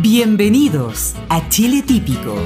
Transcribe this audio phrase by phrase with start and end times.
[0.00, 2.36] Bienvenidos a Chile Típico.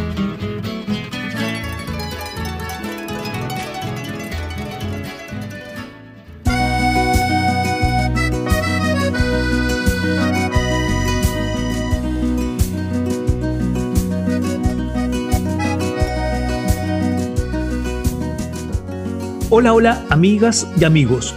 [19.51, 21.35] Hola, hola, amigas y amigos.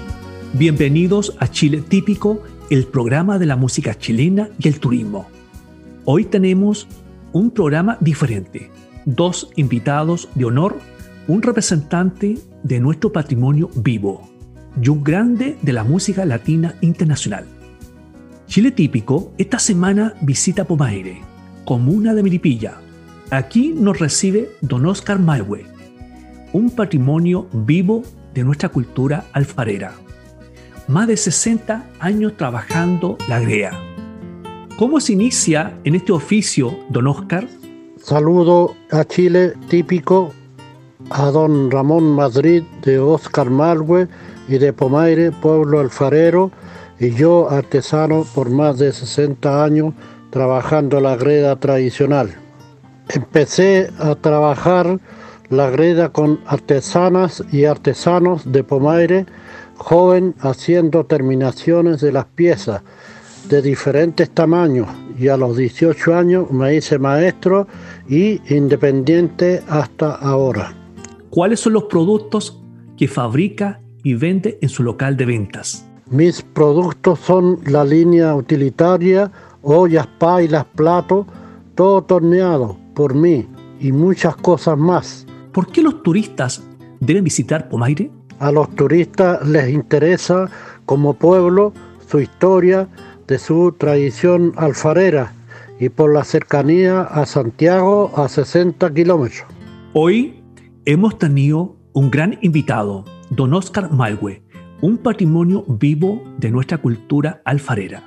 [0.53, 5.34] Bienvenidos a Chile Típico, el programa de la música chilena y el turismo.
[6.07, 6.87] Hoy tenemos
[7.33, 8.69] un programa diferente,
[9.05, 10.77] dos invitados de honor,
[11.27, 14.29] un representante de nuestro patrimonio vivo
[14.79, 17.45] y un grande de la música latina internacional.
[18.45, 21.21] Chile Típico esta semana visita Pomaire,
[21.65, 22.75] comuna de Miripilla.
[23.31, 25.65] Aquí nos recibe don Oscar Malwe,
[26.53, 28.03] un patrimonio vivo
[28.35, 29.93] de nuestra cultura alfarera.
[30.87, 33.94] Más de 60 años trabajando la grea
[34.77, 37.47] ¿Cómo se inicia en este oficio, don Oscar?
[37.95, 40.33] Saludo a Chile típico,
[41.11, 44.09] a don Ramón Madrid de Oscar Malwe
[44.49, 46.51] y de Pomaire, pueblo alfarero,
[46.99, 49.93] y yo artesano por más de 60 años
[50.29, 52.35] trabajando la greda tradicional.
[53.07, 54.99] Empecé a trabajar
[55.47, 59.25] la greda con artesanas y artesanos de Pomaire,
[59.77, 62.81] joven haciendo terminaciones de las piezas
[63.49, 67.67] de diferentes tamaños y a los 18 años me hice maestro
[68.07, 70.73] y independiente hasta ahora.
[71.29, 72.61] ¿Cuáles son los productos
[72.97, 75.85] que fabrica y vende en su local de ventas?
[76.09, 81.25] Mis productos son la línea utilitaria, ollas, pailas, platos,
[81.75, 83.47] todo torneado por mí
[83.79, 85.25] y muchas cosas más.
[85.51, 86.63] ¿Por qué los turistas
[86.99, 88.11] deben visitar Pomaire?
[88.39, 90.49] A los turistas les interesa
[90.85, 91.73] como pueblo
[92.07, 92.87] su historia,
[93.27, 95.33] de su tradición alfarera
[95.79, 99.43] y por la cercanía a Santiago a 60 kilómetros.
[99.93, 100.41] Hoy
[100.85, 104.41] hemos tenido un gran invitado, don Oscar Malwe,
[104.81, 108.03] un patrimonio vivo de nuestra cultura alfarera.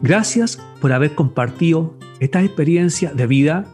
[0.00, 3.66] Gracias por haber compartido esta experiencia de vida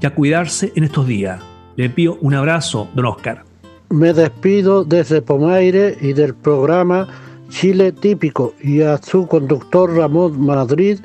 [0.00, 1.42] y a cuidarse en estos días.
[1.76, 3.44] Le envío un abrazo, don Oscar.
[3.90, 7.08] Me despido desde Pomaire y del programa
[7.48, 11.00] Chile típico y a su conductor Ramón Madrid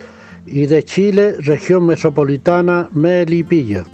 [0.46, 3.86] y de Chile, región metropolitana Melipilla.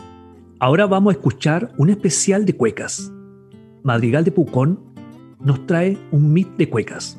[0.60, 3.12] Ahora vamos a escuchar un especial de cuecas.
[3.84, 4.80] Madrigal de Pucón
[5.40, 7.18] nos trae un mit de cuecas.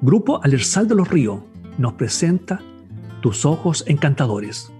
[0.00, 1.40] Grupo Alersal de los Ríos
[1.76, 2.60] nos presenta
[3.20, 4.72] Tus Ojos Encantadores.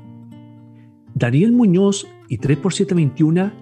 [1.15, 3.53] Daniel Muñoz y 3x721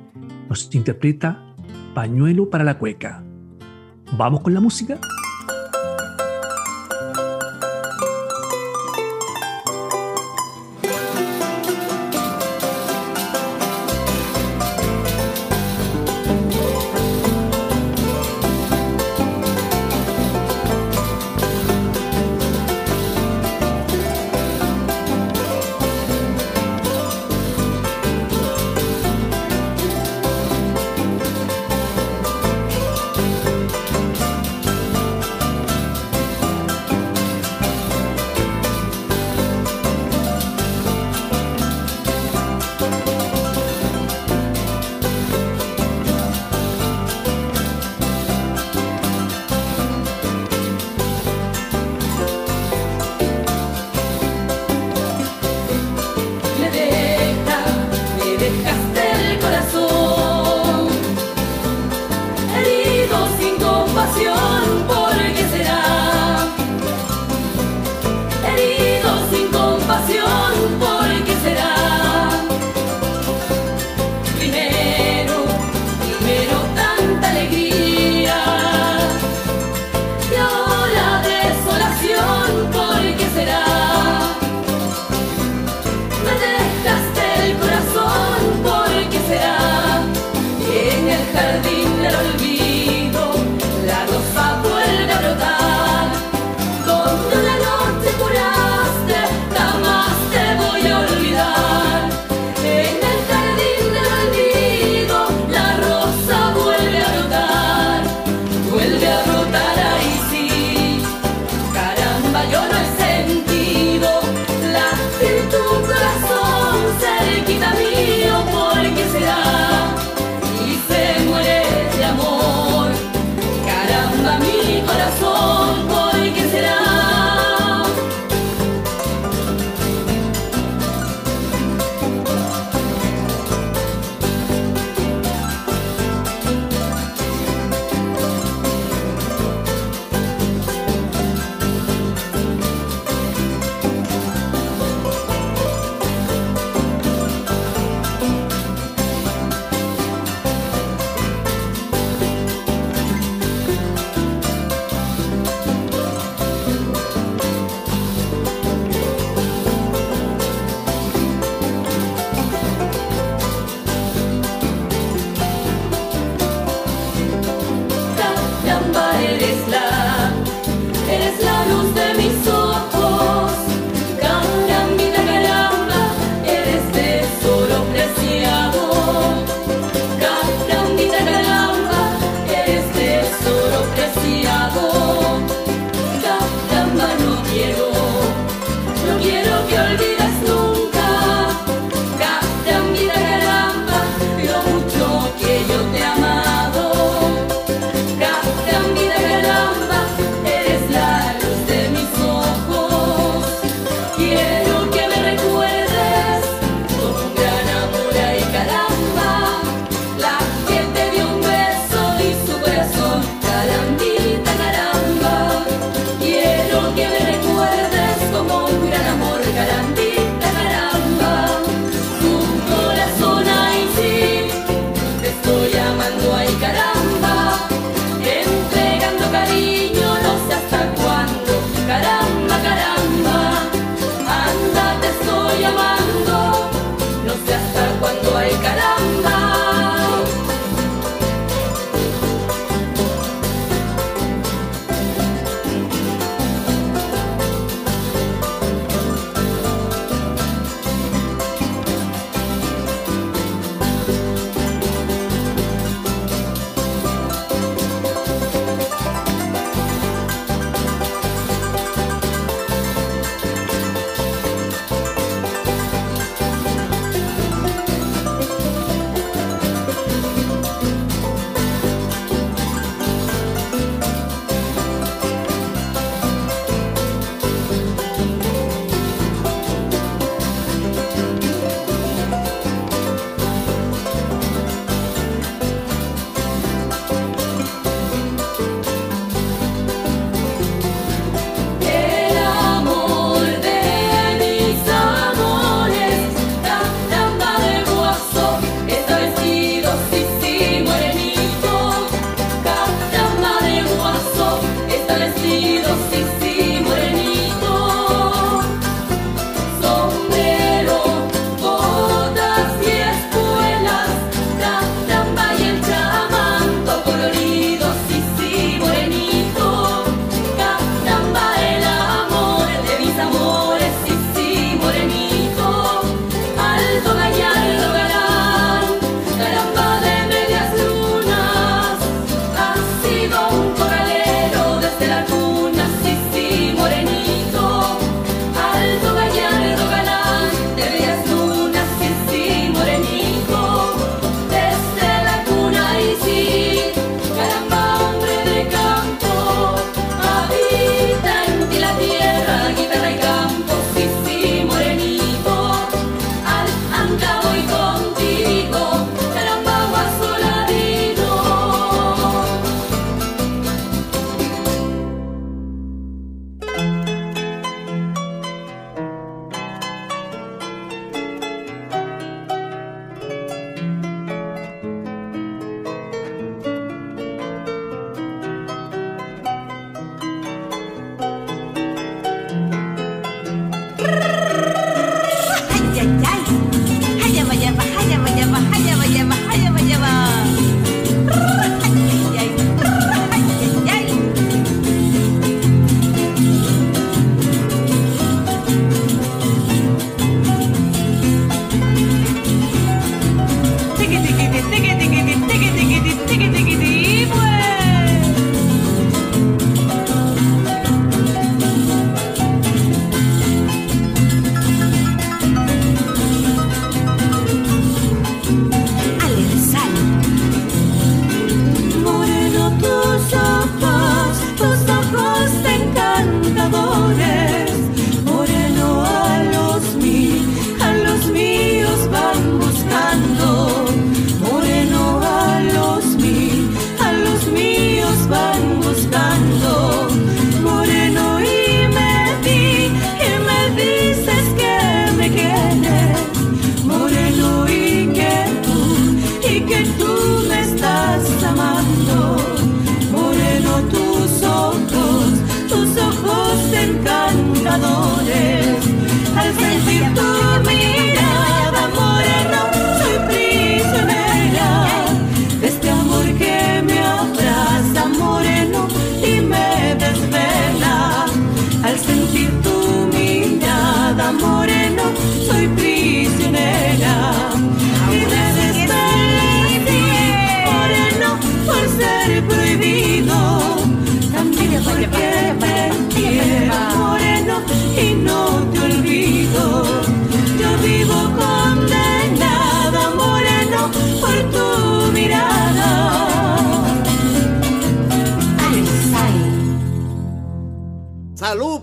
[0.49, 1.55] nos interpreta
[1.95, 3.25] Pañuelo para la Cueca.
[4.19, 5.01] ¿Vamos con la música?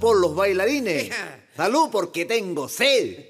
[0.01, 1.10] Por los bailarines.
[1.55, 3.27] Salud porque tengo sed.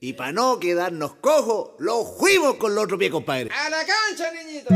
[0.00, 3.50] Y para no quedarnos cojos, lo fuimos con el otro pie, compadre.
[3.52, 4.72] ¡A la cancha, niñito!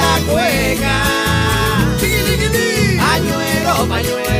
[0.00, 1.02] la cueca.
[2.98, 4.33] Pañuelo, pañuelo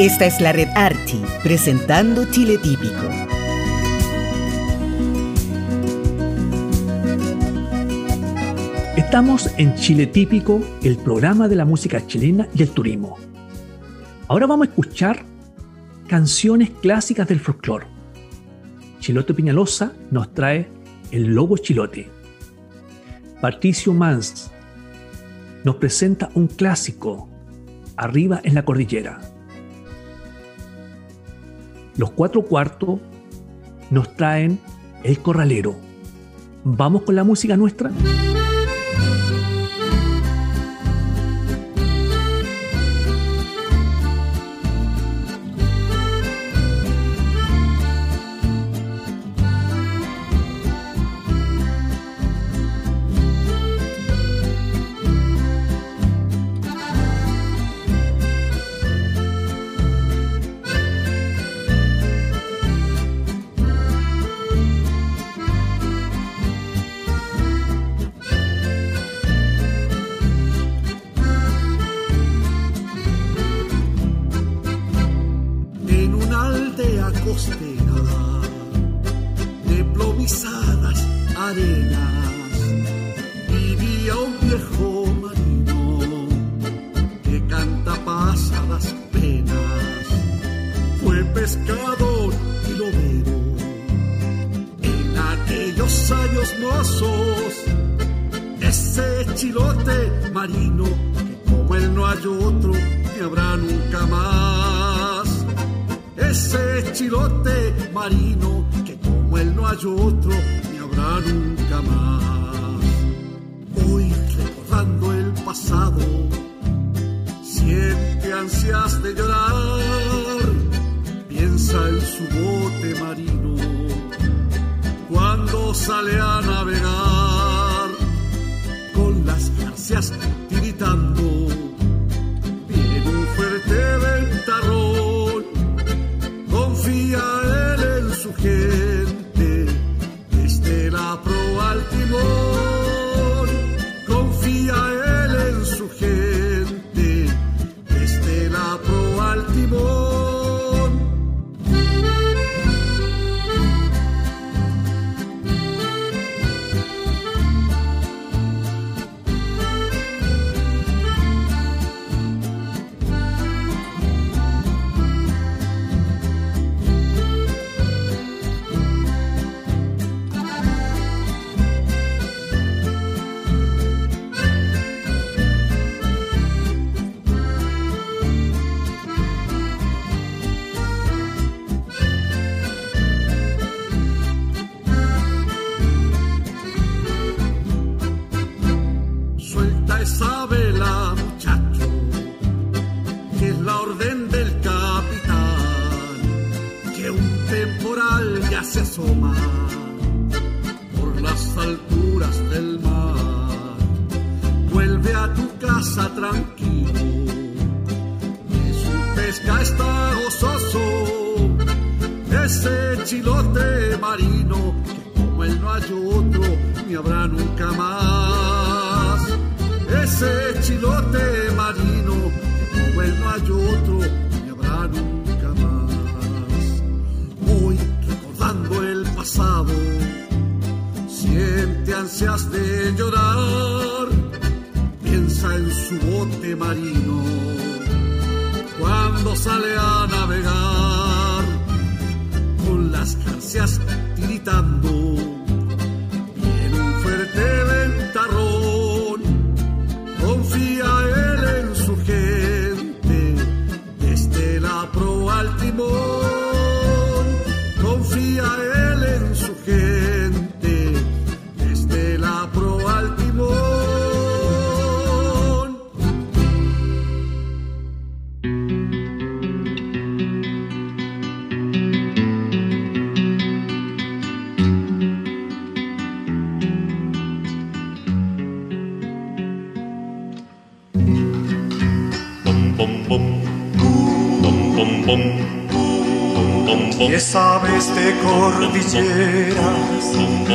[0.00, 3.06] Esta es la red Archie, presentando Chile Típico.
[8.96, 13.18] Estamos en Chile Típico, el programa de la música chilena y el turismo.
[14.26, 15.22] Ahora vamos a escuchar
[16.08, 17.86] canciones clásicas del folclore.
[19.00, 20.66] Chilote Piñalosa nos trae
[21.10, 22.08] El Lobo Chilote.
[23.42, 24.50] Patricio Mans
[25.62, 27.28] nos presenta un clásico,
[27.98, 29.20] Arriba en la Cordillera.
[32.00, 32.98] Los cuatro cuartos
[33.90, 34.58] nos traen
[35.04, 35.74] El Corralero.
[36.64, 37.90] ¿Vamos con la música nuestra?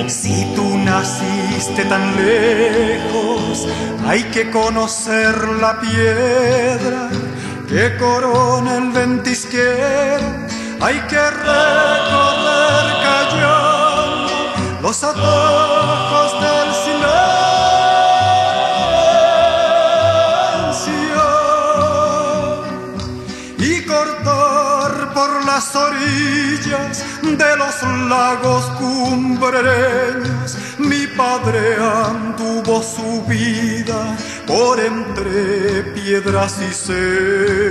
[0.07, 3.67] Si tú naciste tan lejos,
[4.05, 7.09] hay que conocer la piedra
[7.67, 10.45] que corona el ventisquero.
[10.81, 14.33] Hay que recorrer callando
[14.81, 15.74] los atajos
[28.09, 30.57] lagos cumbreños.
[30.79, 37.65] Mi padre anduvo su vida por entre piedras y cerros.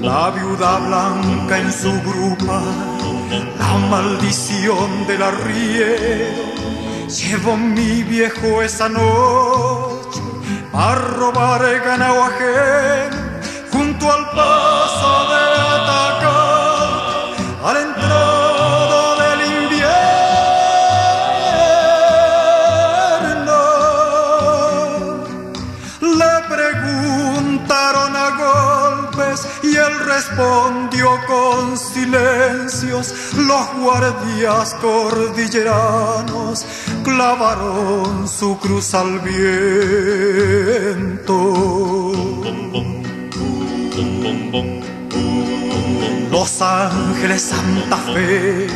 [0.00, 2.62] La viuda blanca en su grupa,
[3.58, 6.48] la maldición del arriero.
[7.08, 10.20] Llevo mi viejo esa noche
[10.72, 12.24] a robar ganado
[30.18, 33.14] respondió con silencios.
[33.36, 36.64] Los guardias cordilleranos
[37.04, 40.48] clavaron su cruz al viento.
[46.30, 48.66] Los ángeles Santa Fe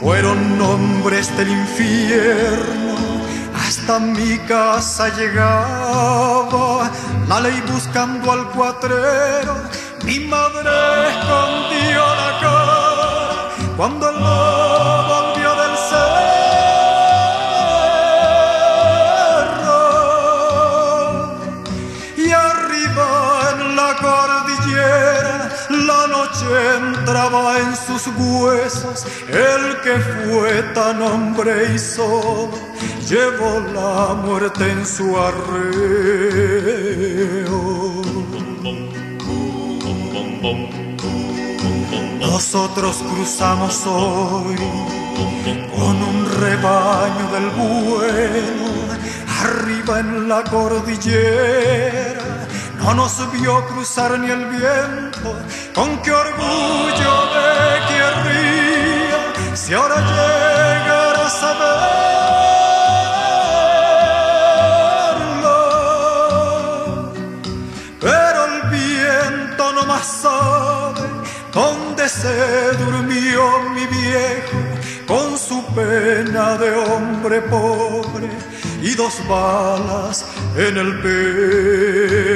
[0.00, 2.94] fueron nombres del infierno.
[3.54, 6.90] Hasta mi casa llegaba
[7.28, 9.54] la ley buscando al cuatrero.
[10.04, 10.70] Mi madre
[11.10, 14.20] escondió la cara cuando el
[28.18, 29.06] huesos.
[29.28, 32.50] El que fue tan hombre y solo
[33.08, 36.54] llevó la muerte en su arreo.
[42.20, 44.56] Nosotros cruzamos hoy
[45.76, 48.66] con un rebaño del bueno,
[49.40, 52.24] arriba en la cordillera.
[52.78, 55.36] No nos vio cruzar ni el viento,
[55.74, 57.50] con qué orgullo de
[57.88, 59.18] querría
[59.54, 61.92] si ahora llegara a saberlo.
[68.00, 71.02] Pero el viento no más sabe
[71.52, 74.58] dónde se durmió mi viejo
[75.06, 78.28] con su pena de hombre pobre
[78.80, 80.24] y dos balas
[80.56, 82.33] en el pecho.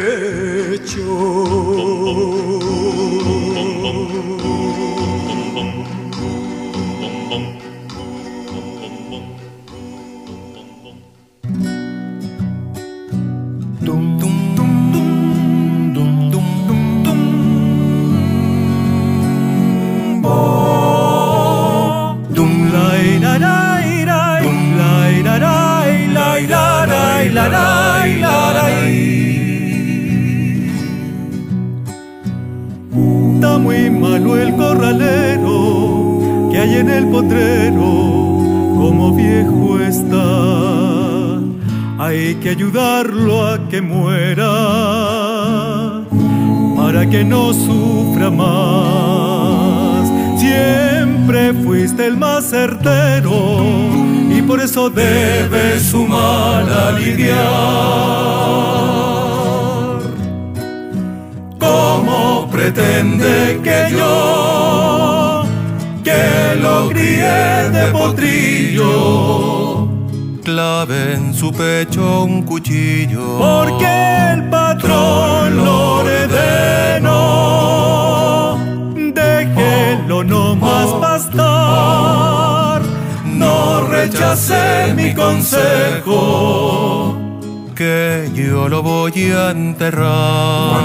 [88.59, 90.83] Yo lo voy a enterrar.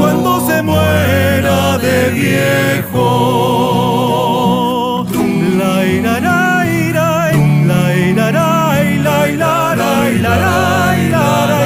[0.00, 3.04] Cuando, se muera de viejo.
[5.60, 7.08] La ira, la ira,
[7.76, 8.54] la
[9.42, 9.58] la
[11.14, 11.60] la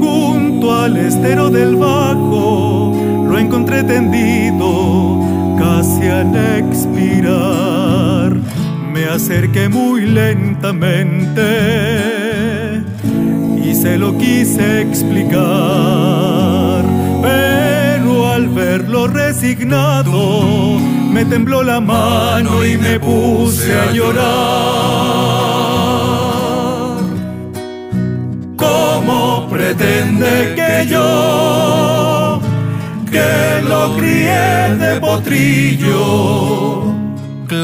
[0.00, 2.92] Junto al estero del bajo
[3.28, 4.68] lo encontré tendido
[5.58, 7.83] casi al expirar
[8.94, 11.42] me acerqué muy lentamente
[13.60, 15.34] y se lo quise explicar,
[17.20, 20.78] pero al verlo resignado
[21.10, 24.22] me tembló la mano y me puse a llorar.
[28.56, 32.40] ¿Cómo pretende que yo,
[33.10, 36.83] que lo crié de potrillo,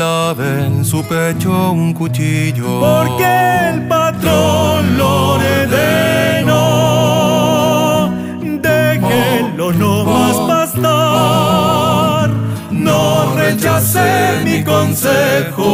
[0.01, 2.81] clave en su pecho un cuchillo.
[2.81, 6.57] Porque el patrón lo ordenó.
[8.63, 12.31] Déjelo no más pastar.
[12.71, 15.69] No rechace mi consejo.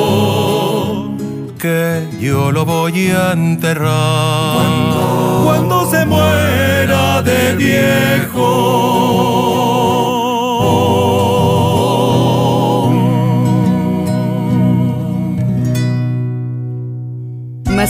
[1.56, 4.56] Que yo lo voy a enterrar.
[4.56, 8.96] Cuando, Cuando se muera de viejo.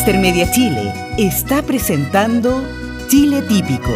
[0.06, 2.62] Master Media Chile está presentando
[3.08, 3.90] Chile Típico.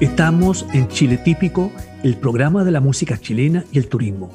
[0.00, 1.70] Estamos en Chile Típico,
[2.02, 4.32] el programa de la música chilena y el turismo.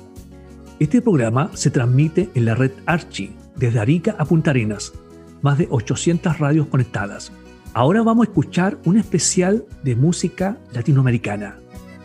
[0.79, 4.93] Este programa se transmite en la red Archi, desde Arica a Punta Arenas,
[5.41, 7.33] más de 800 radios conectadas.
[7.73, 11.57] Ahora vamos a escuchar un especial de música latinoamericana.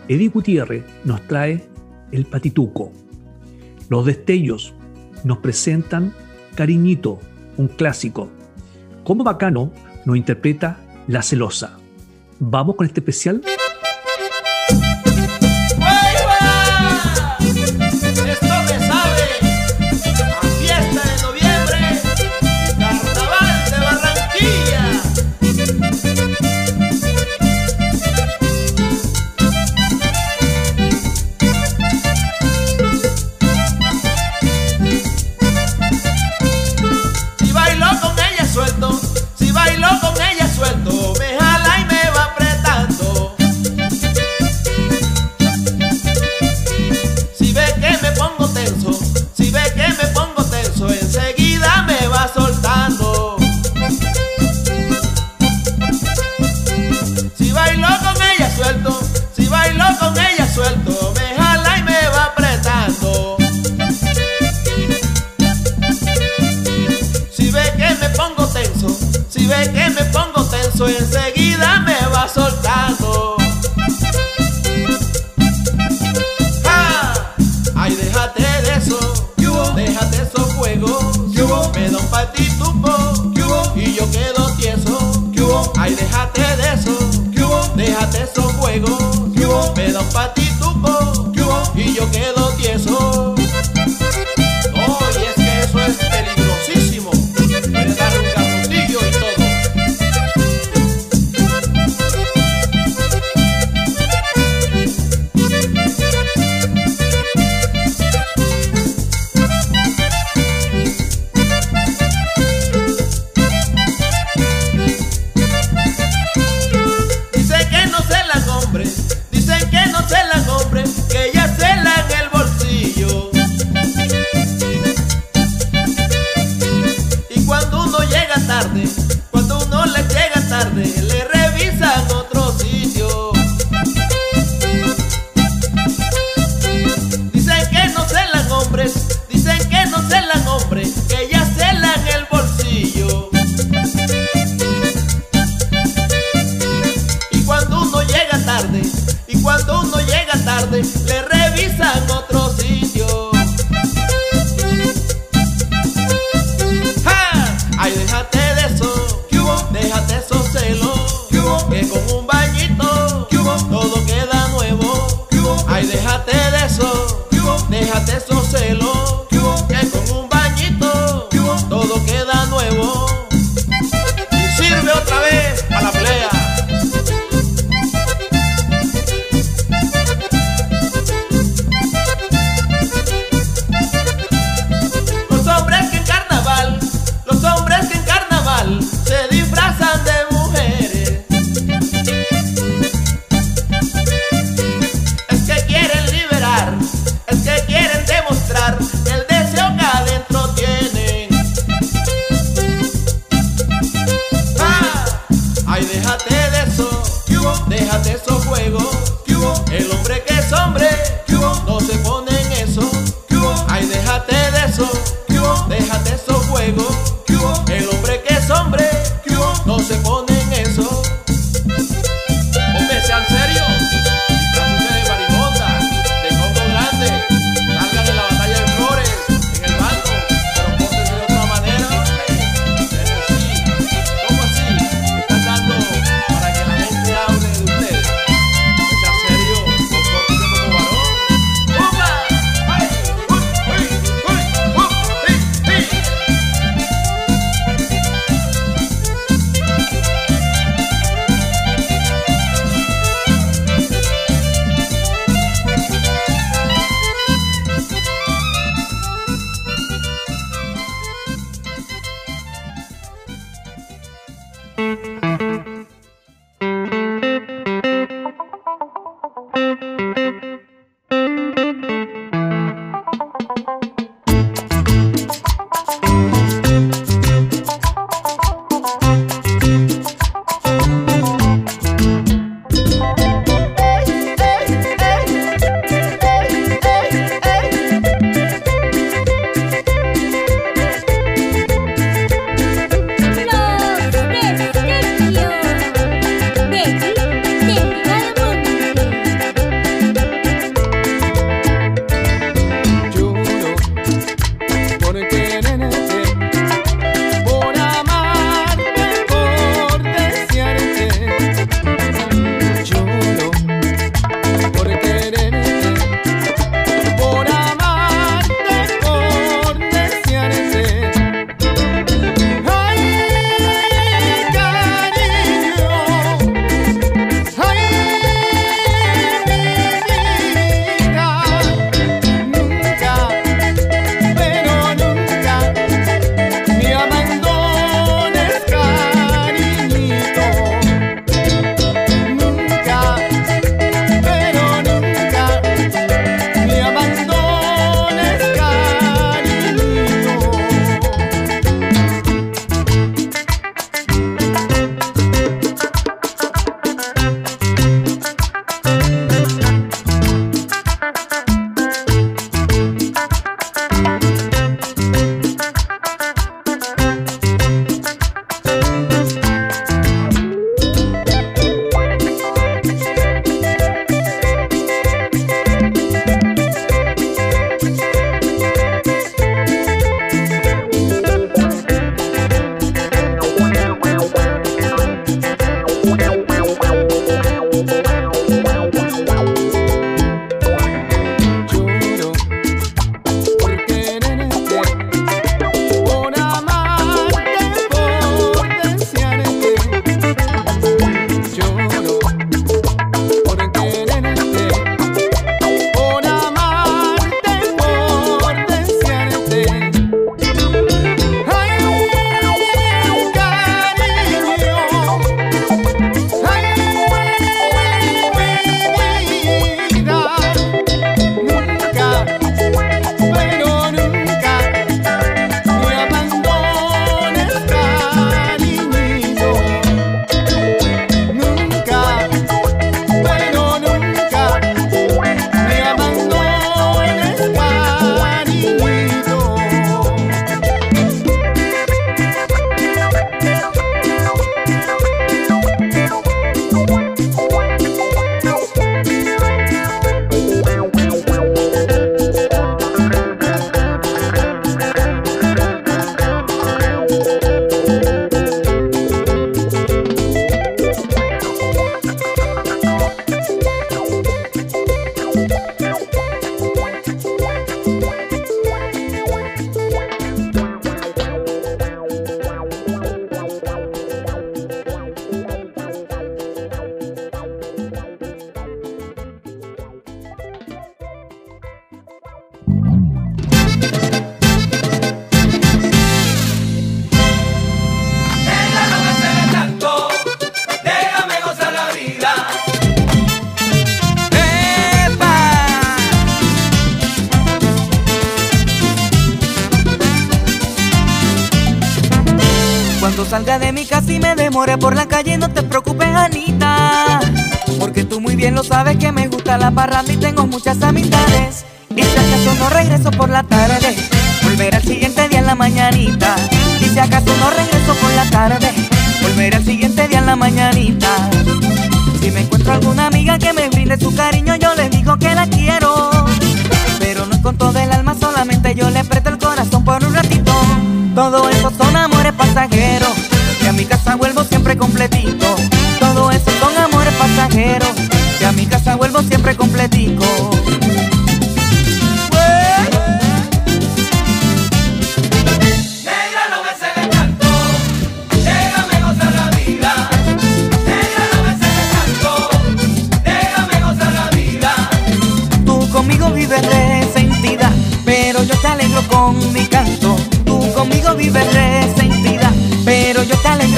[0.09, 1.69] Eddie Gutiérrez nos trae
[2.11, 2.91] El Patituco.
[3.87, 4.73] Los Destellos
[5.27, 6.13] nos presentan
[6.55, 7.19] Cariñito,
[7.57, 8.29] un clásico.
[9.03, 9.71] Como Bacano
[10.05, 11.77] nos interpreta La Celosa.
[12.39, 13.41] Vamos con este especial.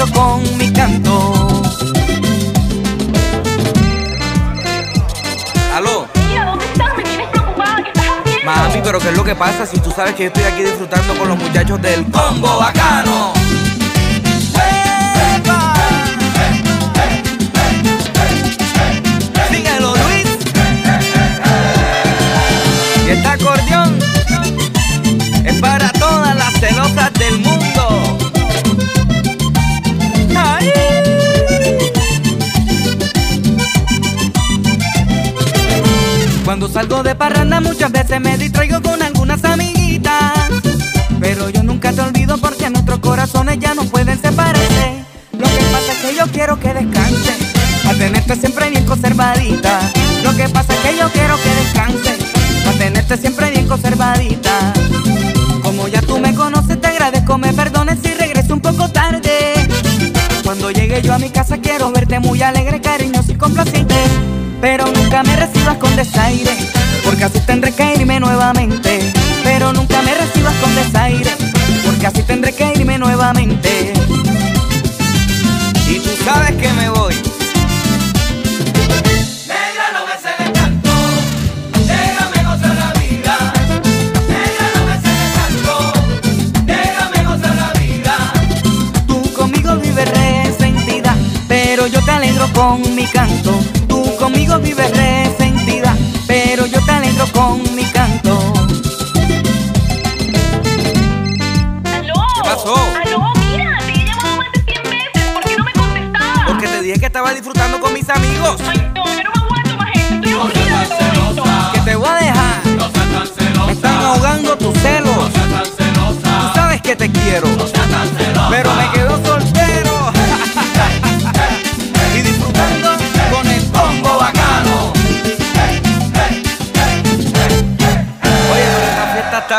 [0.00, 1.34] Alegro con mi canto.
[5.74, 6.96] Aló, Mira, ¿dónde estás?
[6.96, 7.76] Me tienes preocupada.
[7.82, 8.44] ¿Qué estás haciendo?
[8.44, 9.66] mami, pero ¿qué es lo que pasa?
[9.66, 13.39] Si tú sabes que yo estoy aquí disfrutando con los muchachos del Combo Bacano.
[36.98, 40.32] De parranda muchas veces me distraigo con algunas amiguitas.
[41.20, 45.04] Pero yo nunca te olvido porque nuestros corazones ya no pueden separarse.
[45.32, 47.32] Lo que pasa es que yo quiero que descanse,
[47.88, 49.80] a tenerte siempre bien conservadita.
[50.24, 52.18] Lo que pasa es que yo quiero que descanse,
[52.68, 54.72] a tenerte siempre bien conservadita.
[55.62, 59.54] Como ya tú me conoces, te agradezco, me perdones si regreso un poco tarde.
[60.44, 63.94] Cuando llegue yo a mi casa quiero verte muy alegre, cariñoso y complaciente.
[64.60, 66.50] Pero nunca me recibas con desaire,
[67.04, 69.00] porque así tendré que irme nuevamente.
[69.42, 71.30] Pero nunca me recibas con desaire,
[71.84, 73.94] porque así tendré que irme nuevamente.
[75.88, 77.14] Y tú sabes que me voy.
[79.46, 80.10] Negra, no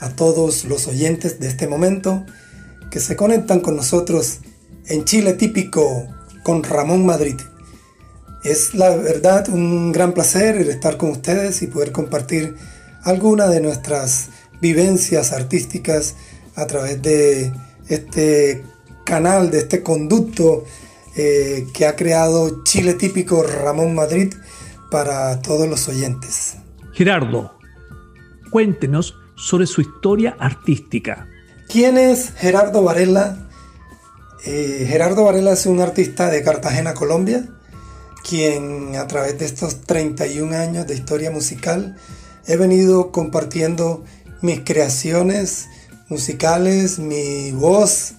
[0.00, 2.24] a todos los oyentes de este momento
[2.90, 4.38] que se conectan con nosotros
[4.86, 6.06] en Chile típico
[6.42, 7.36] con Ramón Madrid.
[8.42, 12.56] Es la verdad un gran placer estar con ustedes y poder compartir
[13.02, 14.30] alguna de nuestras
[14.62, 16.14] vivencias artísticas
[16.54, 17.52] a través de
[17.88, 18.64] este
[19.04, 20.64] canal, de este conducto
[21.16, 24.34] eh, que ha creado Chile típico Ramón Madrid
[24.90, 26.56] para todos los oyentes.
[26.92, 27.58] Gerardo,
[28.50, 31.26] cuéntenos sobre su historia artística.
[31.68, 33.48] ¿Quién es Gerardo Varela?
[34.44, 37.48] Eh, Gerardo Varela es un artista de Cartagena, Colombia,
[38.28, 41.96] quien a través de estos 31 años de historia musical
[42.46, 44.04] he venido compartiendo
[44.40, 45.68] mis creaciones
[46.08, 48.14] musicales, mi voz,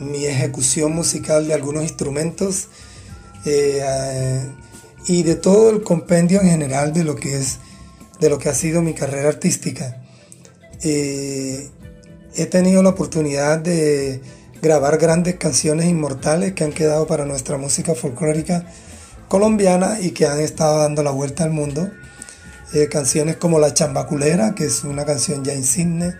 [0.00, 2.68] mi ejecución musical de algunos instrumentos
[3.44, 4.50] eh, eh,
[5.06, 7.58] y de todo el compendio en general de lo que es
[8.20, 10.02] de lo que ha sido mi carrera artística.
[10.82, 11.68] Eh,
[12.34, 14.20] he tenido la oportunidad de
[14.62, 18.66] grabar grandes canciones inmortales que han quedado para nuestra música folclórica
[19.28, 21.90] colombiana y que han estado dando la vuelta al mundo.
[22.72, 26.14] eh, canciones como La Chambaculera, que es una canción ya insigne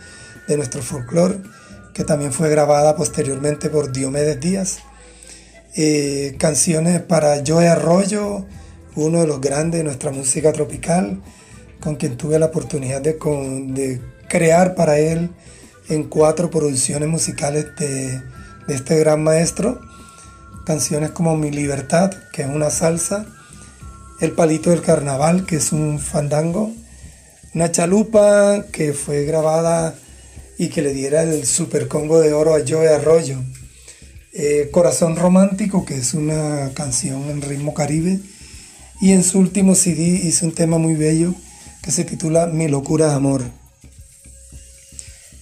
[0.48, 1.38] de nuestro folclore,
[2.00, 4.78] que también fue grabada posteriormente por Diomedes Díaz.
[5.76, 8.46] Eh, canciones para Joe Arroyo,
[8.96, 11.20] uno de los grandes de nuestra música tropical,
[11.78, 15.28] con quien tuve la oportunidad de, crear para él
[15.90, 18.22] en cuatro producciones musicales de
[18.68, 19.78] este gran maestro.
[20.64, 23.26] Canciones como Mi Libertad, que es una salsa,
[24.22, 26.72] El Palito del Carnaval, que es un fandango,
[27.54, 29.94] Una Chalupa, que fue grabada
[30.60, 33.38] y que le diera el Super Congo de Oro a Joe Arroyo.
[34.34, 38.20] Eh, Corazón Romántico, que es una canción en ritmo caribe.
[39.00, 41.34] Y en su último CD hizo un tema muy bello
[41.82, 43.42] que se titula Mi locura de amor.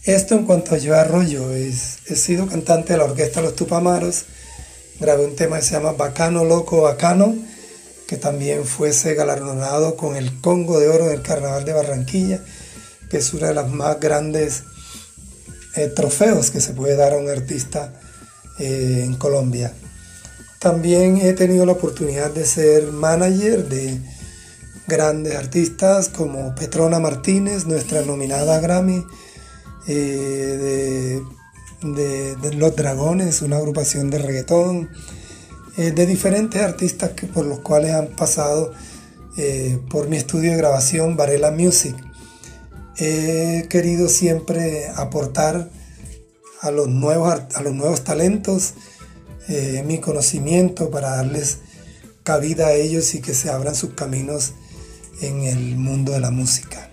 [0.04, 4.26] Esto en cuanto a Joe Arroyo, es, he sido cantante de la orquesta Los Tupamaros,
[5.00, 7.34] grabé un tema que se llama Bacano Loco Bacano,
[8.06, 12.40] que también fuese galardonado con el Congo de Oro del Carnaval de Barranquilla,
[13.10, 14.62] que es una de las más grandes
[15.74, 17.92] eh, trofeos que se puede dar a un artista
[18.58, 19.72] eh, en Colombia.
[20.58, 24.00] También he tenido la oportunidad de ser manager de
[24.86, 29.04] grandes artistas como Petrona Martínez, nuestra nominada Grammy,
[29.86, 31.20] eh,
[31.82, 34.90] de, Los Dragones, una agrupación de reggaetón,
[35.76, 38.72] de diferentes artistas que, por los cuales han pasado
[39.88, 41.94] por mi estudio de grabación Varela Music.
[42.98, 45.70] He querido siempre aportar
[46.60, 48.74] a los nuevos, a los nuevos talentos
[49.48, 51.60] eh, mi conocimiento para darles
[52.22, 54.52] cabida a ellos y que se abran sus caminos
[55.22, 56.90] en el mundo de la música.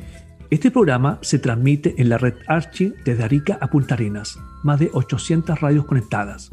[0.49, 4.89] Este programa se transmite en la red Archi desde Arica a Punta Arenas, más de
[4.93, 6.51] 800 radios conectadas.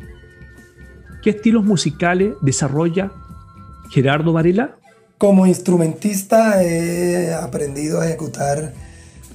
[1.22, 3.12] ¿Qué estilos musicales desarrolla
[3.90, 4.76] Gerardo Varela?
[5.18, 8.72] Como instrumentista he aprendido a ejecutar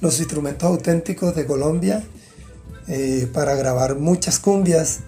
[0.00, 2.02] los instrumentos auténticos de Colombia
[2.86, 5.00] eh, para grabar muchas cumbias,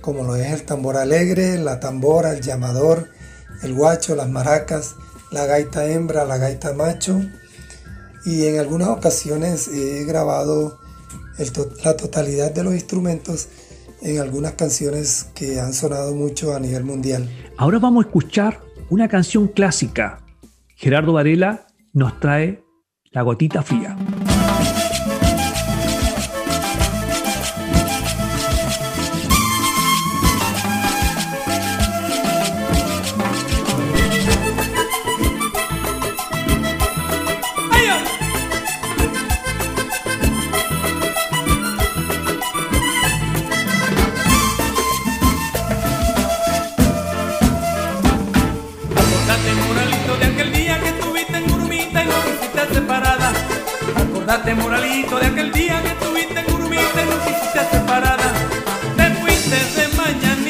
[0.00, 3.08] como lo es el tambor alegre, la tambora, el llamador,
[3.62, 4.94] el guacho, las maracas,
[5.30, 7.20] la gaita hembra, la gaita macho.
[8.24, 10.78] Y en algunas ocasiones he grabado
[11.84, 13.48] la totalidad de los instrumentos
[14.02, 17.28] en algunas canciones que han sonado mucho a nivel mundial.
[17.56, 18.60] Ahora vamos a escuchar
[18.90, 20.20] una canción clásica.
[20.74, 22.65] Gerardo Varela nos trae
[23.16, 23.96] La Gotita Fría.
[54.26, 58.32] Acordate, moralito, de aquel día que estuviste en Gurumita y nos hiciste separada.
[58.96, 60.45] Te fuiste de mañanita,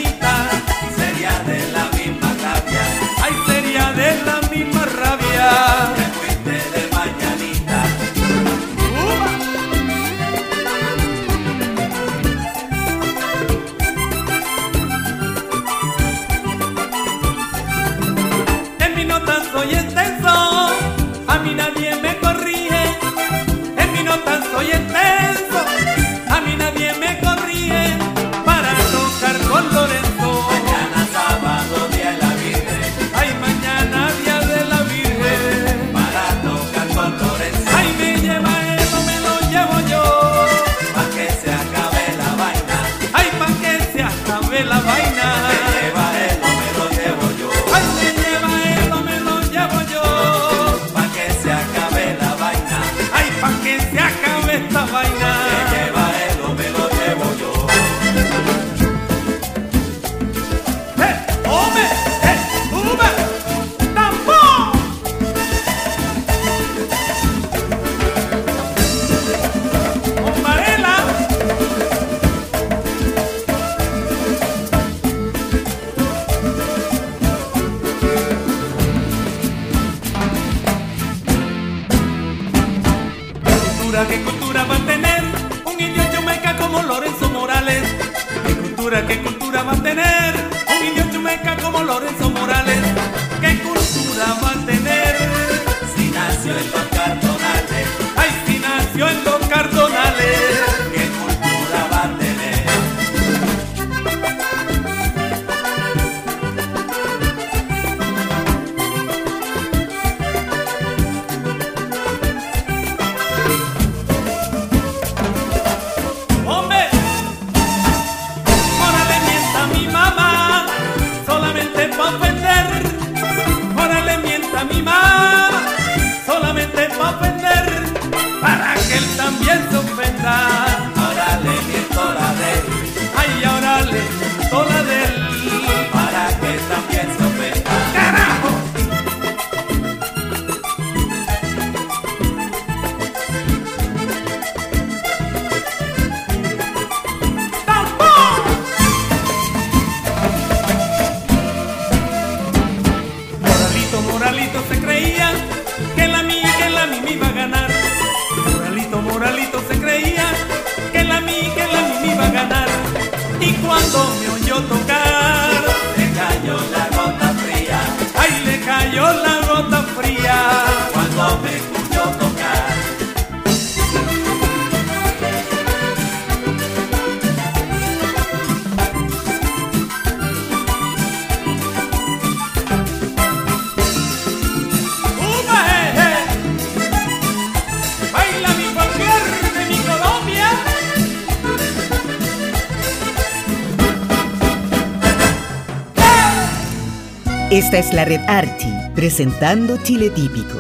[197.67, 200.57] Esta es la red Archie, presentando Chile Típico.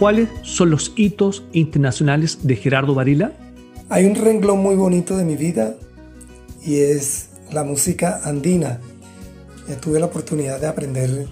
[0.00, 3.30] ¿Cuáles son los hitos internacionales de Gerardo Varela?
[3.90, 5.76] Hay un renglón muy bonito de mi vida
[6.64, 8.80] y es la música andina.
[9.68, 11.28] Ya tuve la oportunidad de aprender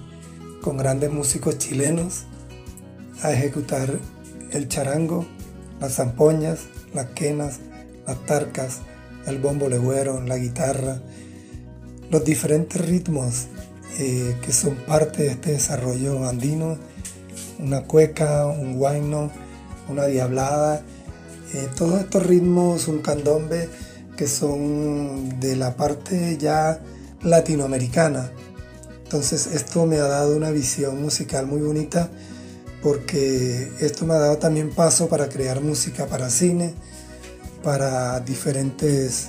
[0.61, 2.23] con grandes músicos chilenos
[3.23, 3.91] a ejecutar
[4.53, 5.27] el charango,
[5.81, 7.59] las zampoñas, las quenas,
[8.07, 8.79] las tarcas,
[9.27, 11.03] el bombo legüero, la guitarra,
[12.13, 13.49] los diferentes ritmos
[13.99, 16.79] eh, que son parte de este desarrollo andino,
[17.59, 19.31] una cueca, un guayno,
[19.89, 20.83] una diablada,
[21.55, 23.69] eh, todos estos ritmos, un candombe,
[24.17, 26.81] que son de la parte ya
[27.23, 28.31] latinoamericana.
[29.05, 32.11] Entonces esto me ha dado una visión musical muy bonita
[32.83, 36.75] porque esto me ha dado también paso para crear música para cine,
[37.63, 39.29] para diferentes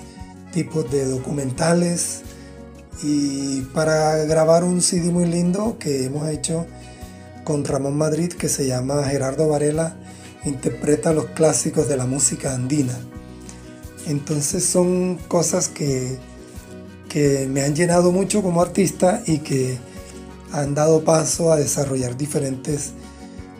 [0.52, 2.22] tipos de documentales
[3.02, 6.66] y para grabar un CD muy lindo que hemos hecho
[7.44, 9.96] con Ramón Madrid que se llama Gerardo Varela
[10.46, 12.98] interpreta los clásicos de la música andina.
[14.08, 16.18] Entonces son cosas que,
[17.10, 19.78] que me han llenado mucho como artista y que
[20.52, 22.92] han dado paso a desarrollar diferentes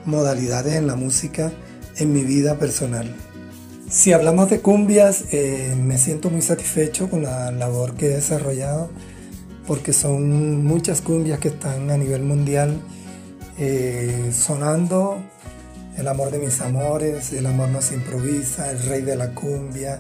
[0.06, 1.52] modalidades en la música
[1.98, 3.16] en mi vida personal.
[3.90, 8.90] Si hablamos de cumbias, eh, me siento muy satisfecho con la labor que he desarrollado
[9.70, 12.82] porque son muchas cumbias que están a nivel mundial
[13.60, 15.22] eh, sonando.
[15.96, 20.00] El amor de mis amores, el amor no se improvisa, el rey de la cumbia,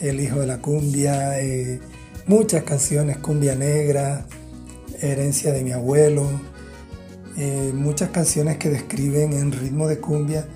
[0.00, 1.80] el hijo de la cumbia, eh,
[2.26, 4.24] muchas canciones, cumbia negra,
[5.02, 6.26] herencia de mi abuelo,
[7.36, 10.46] eh, muchas canciones que describen en ritmo de cumbia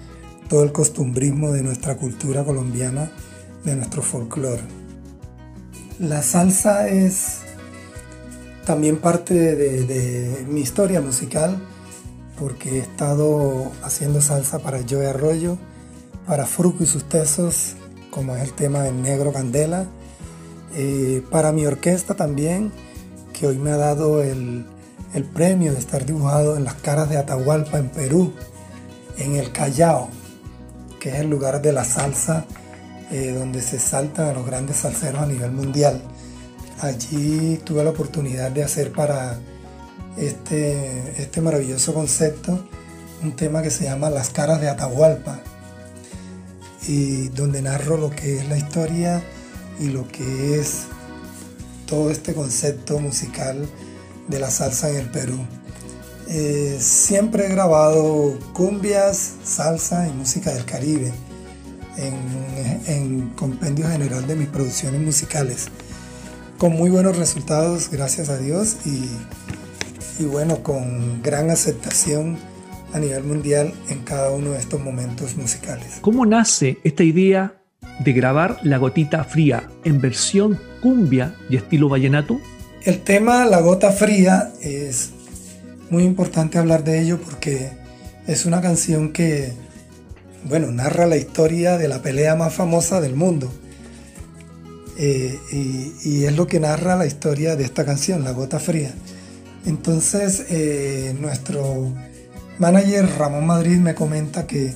[0.49, 3.13] todo el costumbrismo de nuestra cultura colombiana,
[3.63, 4.63] de nuestro folclore.
[5.99, 7.42] La salsa es
[8.65, 11.61] también parte de, mi historia musical,
[12.39, 15.59] porque he estado haciendo salsa para Joey Arroyo,
[16.27, 17.75] para Fruco y sus tesos,
[18.11, 19.87] como es el tema del Negro Candela,
[21.31, 22.73] para mi orquesta también,
[23.33, 24.65] que hoy me ha dado el,
[25.15, 28.33] el premio de estar dibujado en las caras de Atahualpa en Perú,
[29.19, 30.09] en el Callao,
[31.01, 32.47] que es el lugar de la salsa
[33.11, 36.01] eh, donde se saltan a los grandes salseros a nivel mundial.
[36.81, 39.39] Allí tuve la oportunidad de hacer para
[40.17, 42.67] este, este maravilloso concepto
[43.23, 45.41] un tema que se llama Las caras de Atahualpa
[46.89, 49.23] y donde narro lo que es la historia
[49.79, 50.83] y lo que es
[51.87, 53.69] todo este concepto musical
[54.29, 55.39] de la salsa en el Perú.
[56.29, 61.13] Eh, siempre he grabado cumbias, salsa y música del Caribe
[61.97, 65.69] en, en compendio general de mis producciones musicales
[66.63, 72.39] con muy buenos resultados, gracias a Dios, y, y, bueno, con gran aceptación
[72.93, 75.99] a nivel mundial en cada uno de estos momentos musicales.
[76.03, 77.61] ¿Cómo nace esta idea
[77.99, 82.39] de grabar La Gotita Fría en versión cumbia y estilo vallenato?
[82.85, 85.11] El tema La Gota Fría es
[85.91, 87.73] muy importante hablar de ello porque
[88.29, 89.53] es una canción que,
[90.45, 93.53] bueno, narra la historia de la pelea más famosa del mundo
[94.99, 95.41] eh,
[96.05, 98.93] y, es lo que narra la historia de esta canción, La Gota Fría.
[99.65, 101.93] Entonces, eh, nuestro
[102.59, 104.75] manager Ramón Madrid me comenta que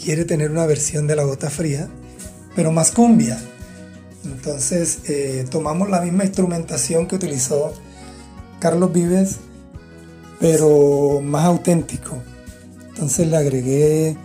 [0.00, 1.88] quiere tener una versión de La Gota Fría,
[2.54, 3.38] pero más cumbia.
[4.24, 7.74] Entonces, eh, tomamos la misma instrumentación que utilizó
[8.60, 9.36] Carlos Vives,
[10.38, 12.16] pero más auténtico.
[12.90, 14.16] Entonces le agregué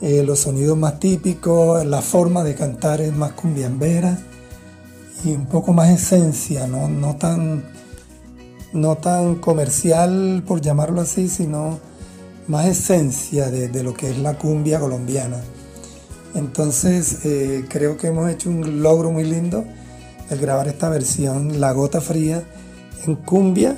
[0.00, 4.18] los sonidos más típicos, la forma de cantar es más cumbiambera
[5.26, 7.64] y un poco más esencia, no, no, tan,
[8.72, 11.80] no tan comercial por llamarlo así, sino
[12.46, 15.38] más esencia de, de lo que es la cumbia colombiana.
[16.34, 19.64] Entonces eh, creo que hemos hecho un logro muy lindo
[20.30, 22.42] el grabar esta versión, La Gota Fría,
[23.06, 23.76] en cumbia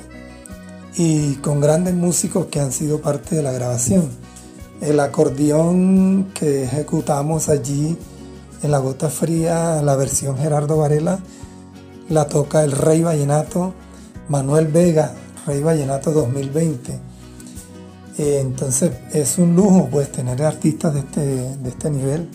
[0.95, 4.09] y con grandes músicos que han sido parte de la grabación.
[4.81, 7.97] El acordeón que ejecutamos allí
[8.61, 11.19] en La Gota Fría, la versión Gerardo Varela,
[12.09, 13.73] la toca el Rey Vallenato
[14.29, 15.13] Manuel Vega,
[15.45, 16.91] Rey Vallenato 2020.
[18.17, 22.29] Eh, entonces es un lujo pues tener artistas de este, de este nivel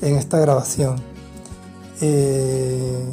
[0.00, 0.96] en esta grabación.
[2.00, 3.04] Eh,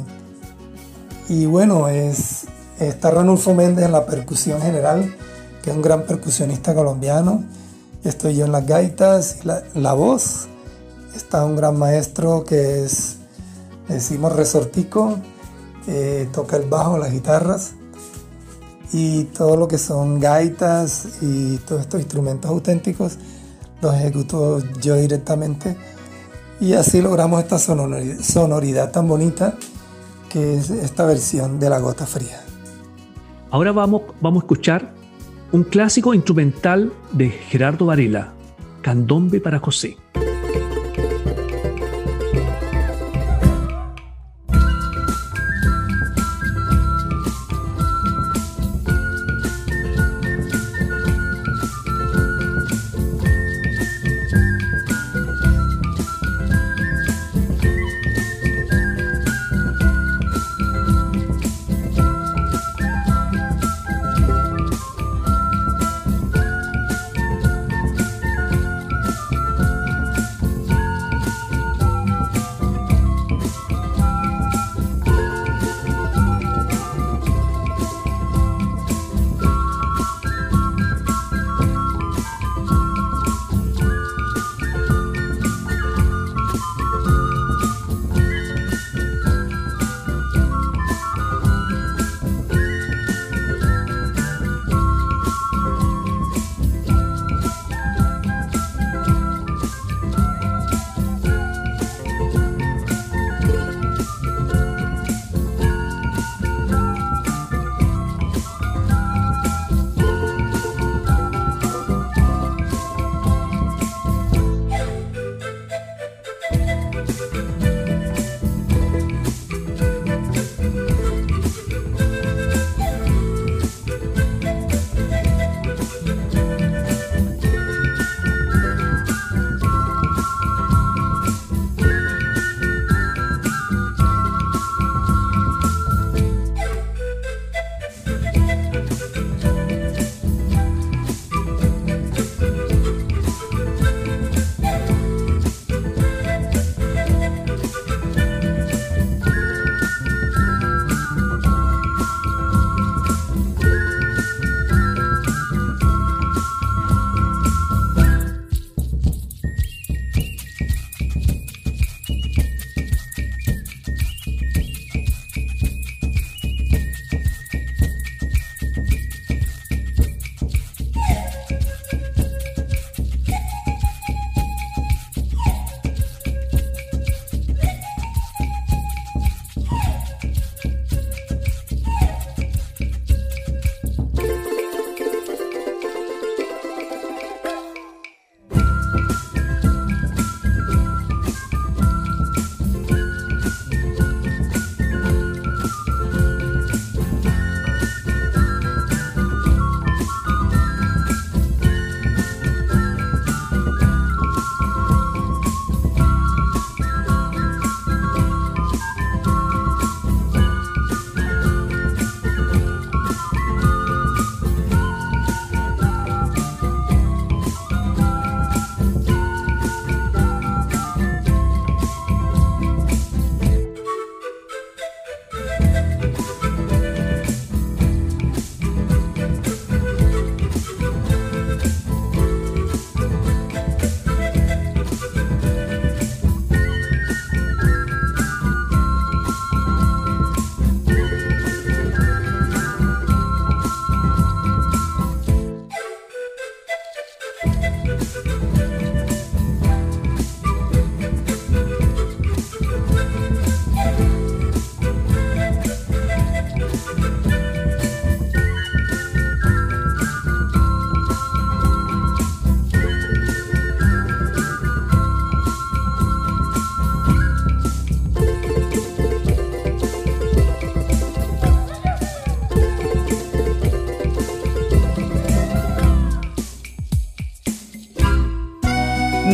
[1.28, 2.46] y bueno, es,
[2.78, 5.14] está Ranulfo Méndez en la percusión general,
[5.62, 7.44] que es un gran percusionista colombiano.
[8.04, 10.48] Estoy yo en las gaitas la, la voz.
[11.14, 13.16] Está un gran maestro que es,
[13.88, 15.18] decimos, resortico,
[15.86, 17.72] eh, toca el bajo, las guitarras
[18.92, 23.18] y todo lo que son gaitas y todos estos instrumentos auténticos
[23.80, 25.76] los ejecuto yo directamente
[26.60, 29.56] y así logramos esta sonoridad, tan bonita
[30.28, 32.44] que es esta versión de La Gota Fría.
[33.50, 34.92] Ahora vamos, vamos a escuchar
[35.52, 38.32] un clásico instrumental de Gerardo Varela,
[38.82, 39.96] Candombe para José.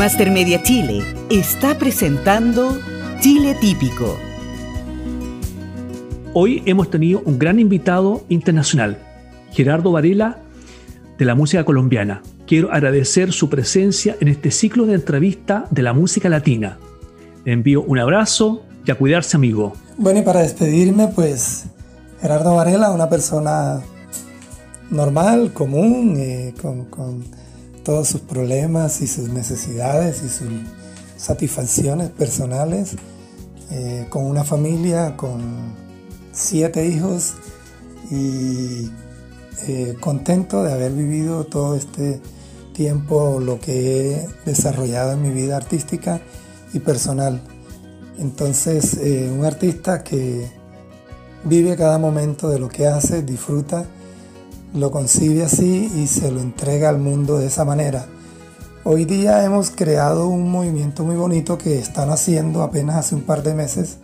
[0.06, 2.78] Master Media Chile está presentando
[3.18, 4.16] Chile Típico.
[6.32, 8.98] Hoy hemos tenido un gran invitado internacional,
[9.50, 10.38] Gerardo Varela,
[11.18, 12.22] de la música colombiana.
[12.46, 16.78] Quiero agradecer su presencia en este ciclo de entrevista de la música latina.
[17.44, 19.72] Le envío un abrazo y a cuidarse, amigo.
[19.98, 21.64] Bueno, y para despedirme, pues
[22.20, 23.80] Gerardo Varela, una persona
[24.88, 27.24] normal, común, eh, con, con
[27.86, 30.48] todos sus problemas y sus necesidades y sus
[31.16, 32.96] satisfacciones personales,
[33.70, 35.72] eh, con una familia, con
[36.32, 37.34] siete hijos
[38.10, 38.90] y
[39.68, 42.20] eh, contento de haber vivido todo este
[42.72, 46.20] tiempo lo que he desarrollado en mi vida artística
[46.74, 47.40] y personal.
[48.18, 50.50] Entonces, eh, un artista que
[51.44, 53.86] vive cada momento de lo que hace, disfruta,
[54.74, 58.06] lo concibe así y se lo entrega al mundo de esa manera.
[58.84, 63.42] Hoy día hemos creado un movimiento muy bonito que están haciendo apenas hace un par
[63.42, 63.96] de meses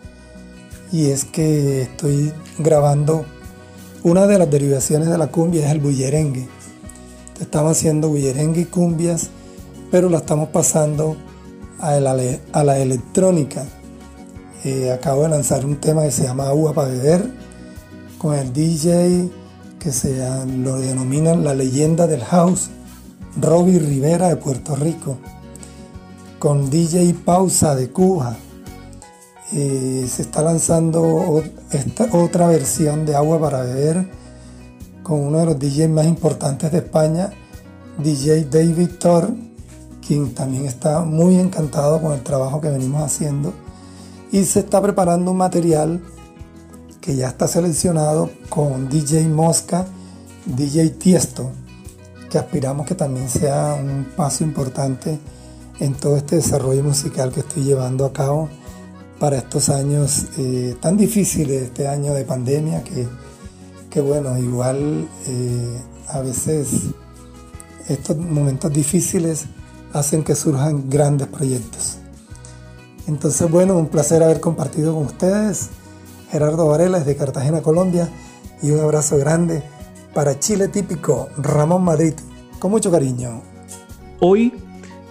[0.91, 3.25] y es que estoy grabando
[4.03, 6.47] una de las derivaciones de la cumbia es el bullerengue.
[7.39, 9.29] Estamos haciendo bullerengue y cumbias,
[9.89, 11.15] pero la estamos pasando
[11.79, 13.65] a la, electrónica.
[14.65, 17.31] Eh, acabo de lanzar un tema que se llama Agua para beber
[18.17, 19.29] con el DJ
[19.83, 20.17] que se
[20.47, 22.69] lo denominan la leyenda del house,
[23.35, 25.17] Robbie Rivera de Puerto Rico,
[26.39, 28.37] con DJ Pausa de Cuba.
[29.51, 34.09] Eh, se está lanzando esta, otra versión de Agua para beber
[35.03, 37.31] con uno de los DJs más importantes de España,
[37.97, 39.33] DJ David Thor,
[40.05, 43.53] quien también está muy encantado con el trabajo que venimos haciendo.
[44.31, 46.01] Y se está preparando un material
[47.03, 49.85] que ya está seleccionado con DJ Mosca,
[50.45, 51.51] DJ Tiesto,
[52.29, 55.19] que aspiramos que también sea un paso importante
[55.81, 58.47] en todo este desarrollo musical que estoy llevando a cabo
[59.19, 63.05] para estos años eh, tan difíciles, este año de pandemia, que,
[63.89, 66.69] que bueno, igual eh, a veces
[67.89, 69.47] estos momentos difíciles
[69.91, 71.97] hacen que surjan grandes proyectos.
[73.07, 75.69] Entonces, bueno, un placer haber compartido con ustedes.
[76.33, 78.09] Gerardo Varela desde Cartagena, Colombia,
[78.63, 79.61] y un abrazo grande
[80.15, 82.15] para Chile típico, Ramón Madrid,
[82.57, 83.43] con mucho cariño.
[84.19, 84.51] Hoy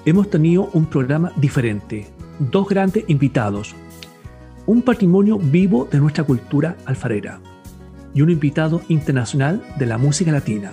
[0.05, 2.09] hemos tenido un programa diferente,
[2.41, 3.73] dos grandes invitados,
[4.67, 7.39] un patrimonio vivo de nuestra cultura alfarera
[8.13, 10.73] y un invitado internacional de la música latina.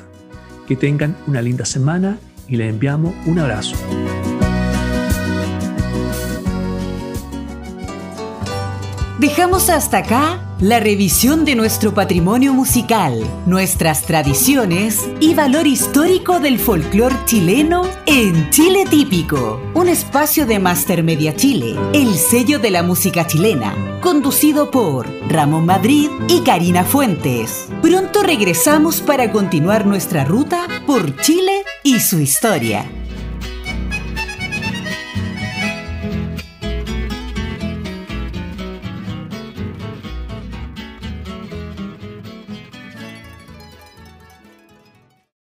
[0.68, 3.76] Que tengan una linda semana y les enviamos un abrazo.
[9.20, 16.57] Dejamos hasta acá la revisión de nuestro patrimonio musical, nuestras tradiciones y valor histórico del
[16.57, 22.82] folclore chileno en Chile Típico, un espacio de Master Media Chile, el sello de la
[22.82, 27.67] música chilena, conducido por Ramón Madrid y Karina Fuentes.
[27.82, 32.89] Pronto regresamos para continuar nuestra ruta por Chile y su historia.